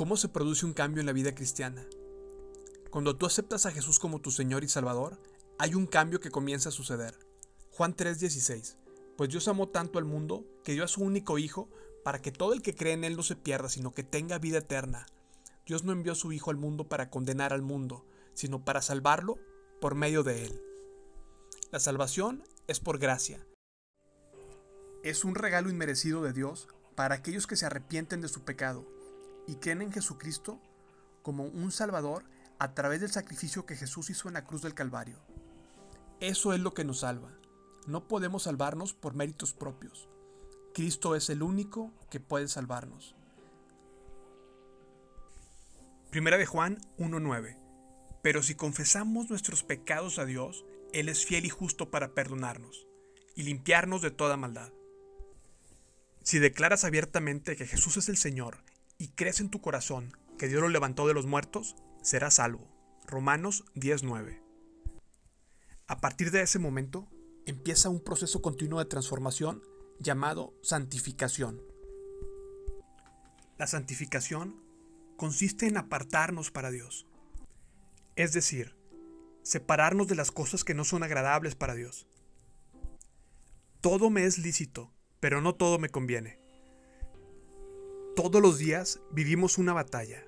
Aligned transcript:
¿Cómo 0.00 0.16
se 0.16 0.28
produce 0.28 0.66
un 0.66 0.72
cambio 0.72 1.00
en 1.00 1.06
la 1.06 1.12
vida 1.12 1.34
cristiana? 1.34 1.86
Cuando 2.90 3.16
tú 3.16 3.26
aceptas 3.26 3.66
a 3.66 3.70
Jesús 3.70 4.00
como 4.00 4.20
tu 4.20 4.32
Señor 4.32 4.64
y 4.64 4.68
Salvador, 4.68 5.20
hay 5.58 5.74
un 5.74 5.86
cambio 5.86 6.18
que 6.20 6.30
comienza 6.30 6.70
a 6.70 6.72
suceder. 6.72 7.16
Juan 7.70 7.94
3:16. 7.94 8.76
Pues 9.16 9.30
Dios 9.30 9.46
amó 9.46 9.68
tanto 9.68 9.98
al 9.98 10.06
mundo 10.06 10.44
que 10.64 10.72
dio 10.72 10.82
a 10.82 10.88
su 10.88 11.02
único 11.02 11.38
Hijo 11.38 11.68
para 12.02 12.20
que 12.20 12.32
todo 12.32 12.54
el 12.54 12.62
que 12.62 12.74
cree 12.74 12.94
en 12.94 13.04
Él 13.04 13.16
no 13.16 13.22
se 13.22 13.36
pierda, 13.36 13.68
sino 13.68 13.92
que 13.92 14.02
tenga 14.02 14.38
vida 14.38 14.58
eterna. 14.58 15.06
Dios 15.66 15.84
no 15.84 15.92
envió 15.92 16.12
a 16.12 16.16
su 16.16 16.32
Hijo 16.32 16.50
al 16.50 16.56
mundo 16.56 16.88
para 16.88 17.10
condenar 17.10 17.52
al 17.52 17.62
mundo, 17.62 18.04
sino 18.34 18.64
para 18.64 18.82
salvarlo 18.82 19.38
por 19.80 19.94
medio 19.94 20.22
de 20.24 20.46
Él. 20.46 20.69
La 21.72 21.78
salvación 21.78 22.42
es 22.66 22.80
por 22.80 22.98
gracia. 22.98 23.46
Es 25.04 25.24
un 25.24 25.36
regalo 25.36 25.70
inmerecido 25.70 26.20
de 26.20 26.32
Dios 26.32 26.66
para 26.96 27.14
aquellos 27.14 27.46
que 27.46 27.54
se 27.54 27.64
arrepienten 27.64 28.20
de 28.20 28.26
su 28.26 28.42
pecado 28.42 28.84
y 29.46 29.54
creen 29.54 29.82
en 29.82 29.92
Jesucristo 29.92 30.60
como 31.22 31.44
un 31.44 31.70
Salvador 31.70 32.24
a 32.58 32.74
través 32.74 33.00
del 33.00 33.12
sacrificio 33.12 33.66
que 33.66 33.76
Jesús 33.76 34.10
hizo 34.10 34.26
en 34.26 34.34
la 34.34 34.44
cruz 34.44 34.62
del 34.62 34.74
Calvario. 34.74 35.20
Eso 36.18 36.52
es 36.54 36.58
lo 36.58 36.74
que 36.74 36.84
nos 36.84 37.00
salva. 37.00 37.30
No 37.86 38.08
podemos 38.08 38.42
salvarnos 38.42 38.92
por 38.92 39.14
méritos 39.14 39.52
propios. 39.52 40.08
Cristo 40.74 41.14
es 41.14 41.30
el 41.30 41.40
único 41.40 41.92
que 42.10 42.18
puede 42.18 42.48
salvarnos. 42.48 43.14
Primera 46.10 46.36
de 46.36 46.46
Juan 46.46 46.78
1.9. 46.98 47.56
Pero 48.22 48.42
si 48.42 48.56
confesamos 48.56 49.30
nuestros 49.30 49.62
pecados 49.62 50.18
a 50.18 50.24
Dios, 50.24 50.64
Él 50.92 51.08
es 51.08 51.24
fiel 51.24 51.44
y 51.44 51.50
justo 51.50 51.90
para 51.90 52.14
perdonarnos 52.14 52.86
y 53.34 53.42
limpiarnos 53.42 54.02
de 54.02 54.10
toda 54.10 54.36
maldad. 54.36 54.72
Si 56.22 56.38
declaras 56.38 56.84
abiertamente 56.84 57.56
que 57.56 57.66
Jesús 57.66 57.96
es 57.96 58.08
el 58.08 58.16
Señor 58.16 58.64
y 58.98 59.08
crees 59.08 59.40
en 59.40 59.50
tu 59.50 59.60
corazón 59.60 60.16
que 60.38 60.48
Dios 60.48 60.60
lo 60.60 60.68
levantó 60.68 61.06
de 61.06 61.14
los 61.14 61.26
muertos, 61.26 61.76
serás 62.02 62.34
salvo. 62.34 62.68
Romanos 63.06 63.64
10:9. 63.74 64.42
A 65.86 66.00
partir 66.00 66.30
de 66.30 66.42
ese 66.42 66.58
momento, 66.58 67.08
empieza 67.46 67.88
un 67.88 68.00
proceso 68.00 68.42
continuo 68.42 68.78
de 68.78 68.84
transformación 68.84 69.62
llamado 69.98 70.54
santificación. 70.62 71.60
La 73.58 73.66
santificación 73.66 74.62
consiste 75.16 75.66
en 75.66 75.76
apartarnos 75.76 76.50
para 76.50 76.70
Dios. 76.70 77.06
Es 78.16 78.32
decir, 78.32 78.76
separarnos 79.42 80.08
de 80.08 80.14
las 80.14 80.30
cosas 80.30 80.64
que 80.64 80.74
no 80.74 80.84
son 80.84 81.02
agradables 81.02 81.54
para 81.54 81.74
Dios. 81.74 82.06
Todo 83.80 84.10
me 84.10 84.24
es 84.24 84.38
lícito, 84.38 84.92
pero 85.20 85.40
no 85.40 85.54
todo 85.54 85.78
me 85.78 85.88
conviene. 85.88 86.38
Todos 88.16 88.42
los 88.42 88.58
días 88.58 89.00
vivimos 89.12 89.56
una 89.58 89.72
batalla. 89.72 90.24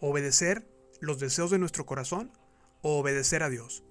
Obedecer 0.00 0.66
los 1.00 1.18
deseos 1.18 1.50
de 1.50 1.58
nuestro 1.58 1.84
corazón 1.84 2.32
o 2.80 2.98
obedecer 2.98 3.42
a 3.42 3.50
Dios. 3.50 3.84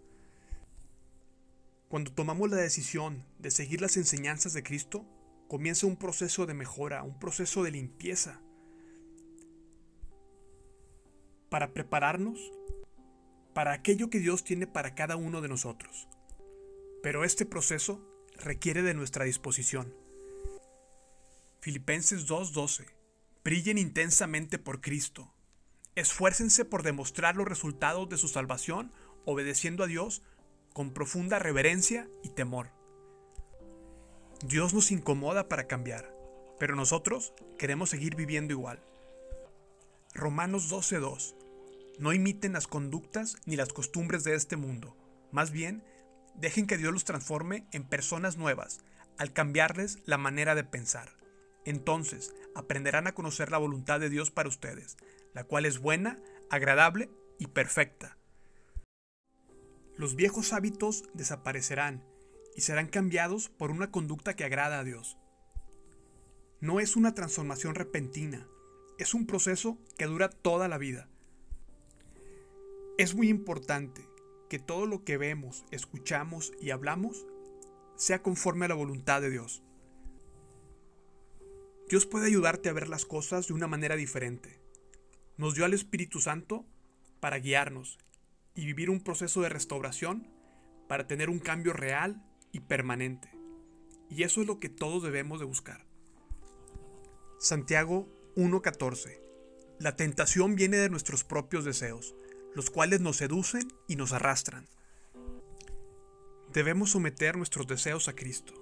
Cuando 1.89 2.13
tomamos 2.13 2.49
la 2.49 2.57
decisión 2.57 3.25
de 3.37 3.51
seguir 3.51 3.81
las 3.81 3.97
enseñanzas 3.97 4.53
de 4.53 4.63
Cristo, 4.63 5.05
comienza 5.47 5.87
un 5.87 5.97
proceso 5.97 6.45
de 6.45 6.53
mejora, 6.53 7.03
un 7.03 7.19
proceso 7.19 7.63
de 7.63 7.71
limpieza, 7.71 8.41
para 11.49 11.73
prepararnos 11.73 12.39
para 13.53 13.73
aquello 13.73 14.09
que 14.09 14.19
Dios 14.19 14.43
tiene 14.43 14.67
para 14.67 14.95
cada 14.95 15.15
uno 15.15 15.41
de 15.41 15.49
nosotros. 15.49 16.07
Pero 17.03 17.23
este 17.23 17.45
proceso 17.45 18.01
requiere 18.37 18.81
de 18.81 18.93
nuestra 18.93 19.25
disposición. 19.25 19.93
Filipenses 21.59 22.27
2:12 22.27 22.85
Brillen 23.43 23.77
intensamente 23.77 24.59
por 24.59 24.81
Cristo. 24.81 25.33
Esfuércense 25.95 26.63
por 26.63 26.83
demostrar 26.83 27.35
los 27.35 27.47
resultados 27.47 28.07
de 28.07 28.17
su 28.17 28.27
salvación 28.27 28.91
obedeciendo 29.25 29.83
a 29.83 29.87
Dios 29.87 30.21
con 30.73 30.93
profunda 30.93 31.39
reverencia 31.39 32.07
y 32.23 32.29
temor. 32.29 32.71
Dios 34.45 34.73
nos 34.73 34.91
incomoda 34.91 35.49
para 35.49 35.67
cambiar, 35.67 36.15
pero 36.59 36.75
nosotros 36.75 37.33
queremos 37.57 37.89
seguir 37.89 38.15
viviendo 38.15 38.53
igual. 38.53 38.83
Romanos 40.13 40.69
12:2 40.69 41.35
No 42.01 42.13
imiten 42.13 42.53
las 42.53 42.65
conductas 42.65 43.37
ni 43.45 43.55
las 43.55 43.73
costumbres 43.73 44.23
de 44.23 44.33
este 44.33 44.57
mundo, 44.57 44.97
más 45.31 45.51
bien, 45.51 45.83
dejen 46.33 46.65
que 46.65 46.79
Dios 46.79 46.91
los 46.91 47.03
transforme 47.03 47.67
en 47.71 47.83
personas 47.83 48.37
nuevas 48.37 48.79
al 49.19 49.33
cambiarles 49.33 49.99
la 50.05 50.17
manera 50.17 50.55
de 50.55 50.63
pensar. 50.63 51.11
Entonces 51.63 52.33
aprenderán 52.55 53.05
a 53.05 53.11
conocer 53.11 53.51
la 53.51 53.59
voluntad 53.59 53.99
de 53.99 54.09
Dios 54.09 54.31
para 54.31 54.49
ustedes, 54.49 54.97
la 55.35 55.43
cual 55.43 55.67
es 55.67 55.77
buena, 55.77 56.17
agradable 56.49 57.11
y 57.37 57.45
perfecta. 57.45 58.17
Los 59.95 60.15
viejos 60.15 60.53
hábitos 60.53 61.03
desaparecerán 61.13 62.03
y 62.55 62.61
serán 62.61 62.87
cambiados 62.87 63.49
por 63.49 63.69
una 63.69 63.91
conducta 63.91 64.35
que 64.35 64.43
agrada 64.43 64.79
a 64.79 64.83
Dios. 64.83 65.19
No 66.61 66.79
es 66.79 66.95
una 66.95 67.13
transformación 67.13 67.75
repentina, 67.75 68.47
es 68.97 69.13
un 69.13 69.27
proceso 69.27 69.77
que 69.99 70.05
dura 70.05 70.31
toda 70.31 70.67
la 70.67 70.79
vida. 70.79 71.10
Es 73.01 73.15
muy 73.15 73.29
importante 73.29 74.07
que 74.47 74.59
todo 74.59 74.85
lo 74.85 75.03
que 75.03 75.17
vemos, 75.17 75.65
escuchamos 75.71 76.53
y 76.61 76.69
hablamos 76.69 77.25
sea 77.95 78.21
conforme 78.21 78.65
a 78.65 78.67
la 78.67 78.75
voluntad 78.75 79.21
de 79.21 79.31
Dios. 79.31 79.63
Dios 81.89 82.05
puede 82.05 82.27
ayudarte 82.27 82.69
a 82.69 82.73
ver 82.73 82.89
las 82.89 83.05
cosas 83.05 83.47
de 83.47 83.55
una 83.55 83.65
manera 83.65 83.95
diferente. 83.95 84.61
Nos 85.35 85.55
dio 85.55 85.65
al 85.65 85.73
Espíritu 85.73 86.19
Santo 86.19 86.63
para 87.19 87.39
guiarnos 87.39 87.97
y 88.53 88.67
vivir 88.67 88.91
un 88.91 89.01
proceso 89.03 89.41
de 89.41 89.49
restauración 89.49 90.31
para 90.87 91.07
tener 91.07 91.31
un 91.31 91.39
cambio 91.39 91.73
real 91.73 92.23
y 92.51 92.59
permanente. 92.59 93.31
Y 94.11 94.21
eso 94.21 94.41
es 94.41 94.47
lo 94.47 94.59
que 94.59 94.69
todos 94.69 95.01
debemos 95.01 95.39
de 95.39 95.47
buscar. 95.47 95.87
Santiago 97.39 98.07
1.14 98.35 99.19
La 99.79 99.95
tentación 99.95 100.53
viene 100.55 100.77
de 100.77 100.91
nuestros 100.91 101.23
propios 101.23 101.65
deseos, 101.65 102.13
los 102.55 102.69
cuales 102.69 103.01
nos 103.01 103.17
seducen 103.17 103.71
y 103.87 103.95
nos 103.95 104.11
arrastran. 104.11 104.67
Debemos 106.53 106.91
someter 106.91 107.37
nuestros 107.37 107.67
deseos 107.67 108.07
a 108.07 108.13
Cristo. 108.13 108.53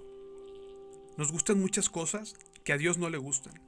Nos 1.16 1.32
gustan 1.32 1.60
muchas 1.60 1.90
cosas 1.90 2.34
que 2.64 2.72
a 2.72 2.76
Dios 2.76 2.98
no 2.98 3.10
le 3.10 3.18
gustan. 3.18 3.60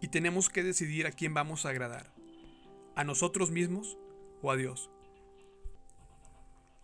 Y 0.00 0.08
tenemos 0.08 0.48
que 0.48 0.62
decidir 0.62 1.06
a 1.06 1.12
quién 1.12 1.34
vamos 1.34 1.66
a 1.66 1.70
agradar, 1.70 2.14
a 2.94 3.04
nosotros 3.04 3.50
mismos 3.50 3.98
o 4.42 4.50
a 4.50 4.56
Dios. 4.56 4.90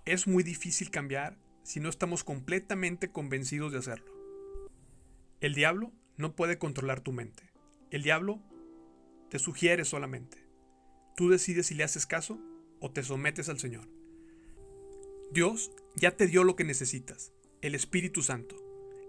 Es 0.04 0.26
muy 0.26 0.42
difícil 0.42 0.90
cambiar 0.90 1.38
si 1.62 1.80
no 1.80 1.88
estamos 1.88 2.24
completamente 2.24 3.10
convencidos 3.10 3.72
de 3.72 3.78
hacerlo. 3.78 4.12
El 5.40 5.54
diablo 5.54 5.92
no 6.16 6.34
puede 6.34 6.58
controlar 6.58 7.00
tu 7.00 7.12
mente. 7.12 7.50
El 7.90 8.02
diablo 8.02 8.42
te 9.30 9.38
sugiere 9.38 9.84
solamente. 9.84 10.46
Tú 11.16 11.30
decides 11.30 11.66
si 11.66 11.74
le 11.74 11.84
haces 11.84 12.06
caso 12.06 12.38
o 12.80 12.90
te 12.90 13.02
sometes 13.02 13.48
al 13.48 13.58
Señor. 13.58 13.88
Dios 15.32 15.70
ya 15.94 16.16
te 16.16 16.26
dio 16.26 16.44
lo 16.44 16.56
que 16.56 16.64
necesitas, 16.64 17.32
el 17.60 17.74
Espíritu 17.74 18.22
Santo. 18.22 18.56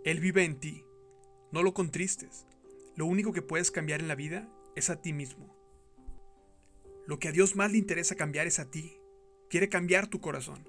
Él 0.04 0.20
vive 0.20 0.44
en 0.44 0.60
ti 0.60 0.84
no 1.52 1.64
lo 1.64 1.74
contristes. 1.74 2.48
Lo 2.96 3.06
único 3.06 3.34
que 3.34 3.42
puedes 3.42 3.72
cambiar 3.72 4.00
en 4.00 4.08
la 4.08 4.16
vida 4.16 4.50
es 4.78 4.90
a 4.90 5.02
ti 5.02 5.12
mismo. 5.12 5.54
Lo 7.06 7.20
que 7.20 7.28
a 7.28 7.34
Dios 7.34 7.58
más 7.58 7.74
le 7.74 7.78
interesa 7.78 8.16
cambiar 8.16 8.48
es 8.48 8.60
a 8.60 8.72
ti. 8.72 8.98
Quiere 9.50 9.68
cambiar 9.68 10.08
tu 10.08 10.22
corazón. 10.22 10.66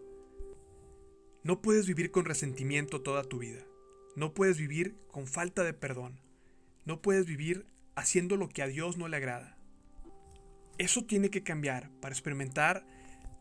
No 1.45 1.63
puedes 1.63 1.87
vivir 1.87 2.11
con 2.11 2.25
resentimiento 2.25 3.01
toda 3.01 3.23
tu 3.23 3.39
vida. 3.39 3.65
No 4.17 4.35
puedes 4.35 4.59
vivir 4.59 4.97
con 5.07 5.29
falta 5.29 5.63
de 5.63 5.73
perdón. 5.73 6.21
No 6.85 7.01
puedes 7.01 7.27
vivir 7.27 7.67
haciendo 7.95 8.37
lo 8.37 8.49
que 8.49 8.63
a 8.63 8.67
Dios 8.67 8.97
no 8.97 9.07
le 9.07 9.19
agrada. 9.19 9.57
Eso 10.83 11.05
tiene 11.05 11.31
que 11.31 11.45
cambiar 11.45 11.93
para 12.01 12.13
experimentar 12.13 12.85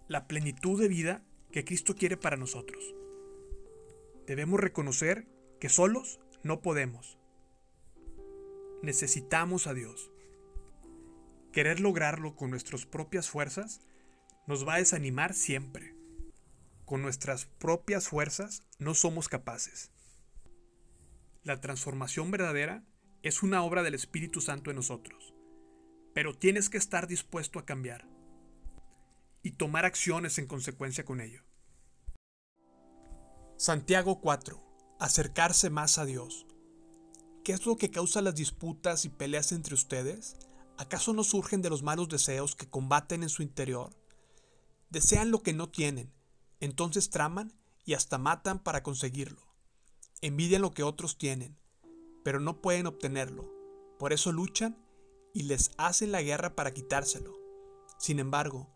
la 0.07 0.27
plenitud 0.27 0.79
de 0.79 0.88
vida 0.88 1.23
que 1.51 1.65
Cristo 1.65 1.95
quiere 1.95 2.15
para 2.15 2.38
nosotros. 2.38 2.93
Debemos 4.27 4.59
reconocer 4.59 5.27
que 5.59 5.67
solos 5.67 6.19
no 6.43 6.61
podemos, 6.61 7.17
necesitamos 8.83 9.65
a 9.65 9.73
Dios. 9.73 10.11
Querer 11.51 11.79
lograrlo 11.79 12.35
con 12.35 12.51
nuestras 12.51 12.85
propias 12.85 13.27
fuerzas 13.27 13.81
nos 14.45 14.67
va 14.67 14.75
a 14.75 14.77
desanimar 14.77 15.33
siempre. 15.33 15.95
Con 16.85 17.01
nuestras 17.01 17.47
propias 17.47 18.07
fuerzas 18.07 18.67
no 18.77 18.93
somos 18.93 19.29
capaces. 19.29 19.89
La 21.41 21.59
transformación 21.59 22.29
verdadera 22.29 22.83
es 23.23 23.41
una 23.41 23.63
obra 23.63 23.81
del 23.81 23.95
Espíritu 23.95 24.41
Santo 24.41 24.69
en 24.69 24.75
nosotros, 24.75 25.31
pero 26.13 26.34
tienes 26.34 26.69
que 26.69 26.78
estar 26.78 27.08
dispuesto 27.08 27.60
a 27.60 27.66
cambiar 27.66 28.08
y 29.44 29.52
tomar 29.52 29.86
acciones 29.86 30.38
en 30.38 30.48
consecuencia 30.48 31.06
con 31.06 31.22
ello. 31.22 31.44
Santiago 33.58 34.22
4. 34.22 34.62
acercarse 35.00 35.69
más 35.69 35.98
a 35.98 36.06
Dios. 36.06 36.46
¿Qué 37.44 37.54
es 37.54 37.66
lo 37.66 37.75
que 37.75 37.90
causa 37.90 38.22
las 38.22 38.36
disputas 38.36 39.06
y 39.06 39.10
peleas 39.10 39.52
entre 39.52 39.74
ustedes? 39.74 40.36
¿Acaso 40.78 41.13
no 41.13 41.24
surgen 41.24 41.62
de 41.62 41.69
los 41.69 41.84
malos 41.84 42.10
deseos 42.10 42.56
que 42.56 42.69
combaten 42.69 43.24
en 43.24 43.30
su 43.30 43.42
interior? 43.42 43.96
Desean 44.90 45.31
lo 45.31 45.42
que 45.42 45.54
no 45.54 45.69
tienen, 45.69 46.12
entonces 46.60 47.10
traman 47.10 47.54
y 47.86 47.94
hasta 47.94 48.18
matan 48.18 48.60
para 48.60 48.84
conseguirlo. 48.84 49.42
Envidian 50.22 50.62
lo 50.62 50.72
que 50.72 50.84
otros 50.84 51.18
tienen, 51.18 51.58
pero 52.24 52.40
no 52.40 52.62
pueden 52.62 52.88
obtenerlo. 52.88 53.52
Por 53.98 54.13
eso 54.13 54.31
luchan 54.31 54.78
y 55.33 55.44
les 55.44 55.72
hacen 55.78 56.12
la 56.12 56.22
guerra 56.22 56.56
para 56.56 56.74
quitárselo. 56.74 57.33
Sin 57.98 58.19
embargo, 58.19 58.69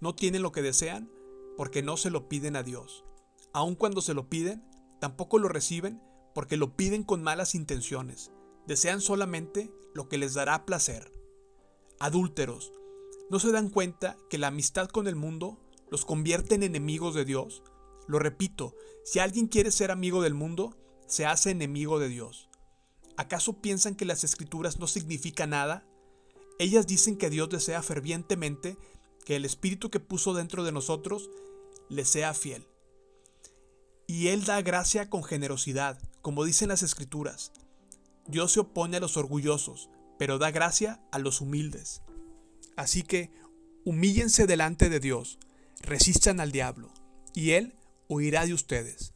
no 0.00 0.14
tienen 0.14 0.42
lo 0.42 0.52
que 0.52 0.62
desean 0.62 1.10
porque 1.56 1.82
no 1.82 1.96
se 1.96 2.10
lo 2.10 2.28
piden 2.28 2.56
a 2.56 2.62
Dios. 2.62 3.04
Aun 3.52 3.74
cuando 3.74 4.00
se 4.00 4.14
lo 4.14 4.28
piden, 4.28 4.64
tampoco 5.00 5.38
lo 5.38 5.48
reciben 5.48 6.02
porque 6.34 6.56
lo 6.56 6.76
piden 6.76 7.04
con 7.04 7.22
malas 7.22 7.54
intenciones. 7.54 8.32
Desean 8.66 9.00
solamente 9.00 9.70
lo 9.94 10.08
que 10.08 10.18
les 10.18 10.34
dará 10.34 10.64
placer. 10.64 11.12
Adúlteros, 12.00 12.72
¿no 13.30 13.38
se 13.38 13.52
dan 13.52 13.68
cuenta 13.68 14.16
que 14.30 14.38
la 14.38 14.48
amistad 14.48 14.88
con 14.88 15.06
el 15.06 15.16
mundo 15.16 15.60
los 15.90 16.04
convierte 16.04 16.54
en 16.54 16.62
enemigos 16.62 17.14
de 17.14 17.24
Dios? 17.24 17.62
Lo 18.08 18.18
repito, 18.18 18.74
si 19.04 19.18
alguien 19.18 19.46
quiere 19.46 19.70
ser 19.70 19.90
amigo 19.90 20.22
del 20.22 20.34
mundo, 20.34 20.76
se 21.06 21.26
hace 21.26 21.50
enemigo 21.50 21.98
de 21.98 22.08
Dios. 22.08 22.48
¿Acaso 23.16 23.60
piensan 23.60 23.94
que 23.94 24.04
las 24.04 24.24
escrituras 24.24 24.78
no 24.78 24.86
significan 24.86 25.50
nada? 25.50 25.86
Ellas 26.62 26.86
dicen 26.86 27.16
que 27.16 27.28
Dios 27.28 27.48
desea 27.48 27.82
fervientemente 27.82 28.76
que 29.24 29.34
el 29.34 29.44
Espíritu 29.44 29.90
que 29.90 29.98
puso 29.98 30.32
dentro 30.32 30.62
de 30.62 30.70
nosotros 30.70 31.28
le 31.88 32.04
sea 32.04 32.34
fiel. 32.34 32.68
Y 34.06 34.28
Él 34.28 34.44
da 34.44 34.62
gracia 34.62 35.10
con 35.10 35.24
generosidad, 35.24 35.98
como 36.20 36.44
dicen 36.44 36.68
las 36.68 36.84
Escrituras. 36.84 37.50
Dios 38.28 38.52
se 38.52 38.60
opone 38.60 38.98
a 38.98 39.00
los 39.00 39.16
orgullosos, 39.16 39.90
pero 40.20 40.38
da 40.38 40.52
gracia 40.52 41.02
a 41.10 41.18
los 41.18 41.40
humildes. 41.40 42.02
Así 42.76 43.02
que, 43.02 43.32
humíllense 43.84 44.46
delante 44.46 44.88
de 44.88 45.00
Dios, 45.00 45.40
resistan 45.80 46.38
al 46.38 46.52
diablo, 46.52 46.94
y 47.34 47.50
Él 47.50 47.74
huirá 48.06 48.46
de 48.46 48.54
ustedes. 48.54 49.14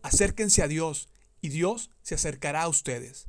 Acérquense 0.00 0.62
a 0.62 0.68
Dios, 0.68 1.10
y 1.42 1.50
Dios 1.50 1.90
se 2.00 2.14
acercará 2.14 2.62
a 2.62 2.68
ustedes. 2.68 3.26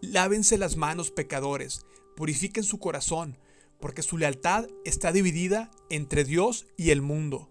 Lávense 0.00 0.56
las 0.56 0.76
manos, 0.76 1.10
pecadores, 1.10 1.84
purifiquen 2.16 2.64
su 2.64 2.78
corazón, 2.78 3.38
porque 3.80 4.02
su 4.02 4.18
lealtad 4.18 4.66
está 4.84 5.12
dividida 5.12 5.70
entre 5.90 6.24
Dios 6.24 6.66
y 6.76 6.90
el 6.90 7.02
mundo. 7.02 7.48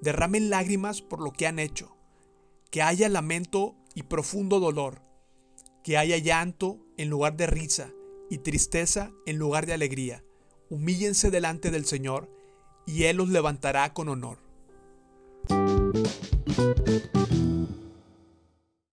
Derramen 0.00 0.50
lágrimas 0.50 1.02
por 1.02 1.20
lo 1.20 1.32
que 1.32 1.46
han 1.46 1.58
hecho, 1.58 1.96
que 2.70 2.82
haya 2.82 3.08
lamento 3.08 3.74
y 3.94 4.04
profundo 4.04 4.60
dolor, 4.60 5.02
que 5.82 5.96
haya 5.96 6.16
llanto 6.18 6.78
en 6.96 7.10
lugar 7.10 7.36
de 7.36 7.46
risa 7.46 7.90
y 8.30 8.38
tristeza 8.38 9.10
en 9.26 9.38
lugar 9.38 9.66
de 9.66 9.74
alegría. 9.74 10.24
Humíllense 10.70 11.30
delante 11.30 11.70
del 11.70 11.84
Señor 11.84 12.30
y 12.86 13.04
Él 13.04 13.16
los 13.16 13.28
levantará 13.28 13.92
con 13.92 14.08
honor. 14.08 14.38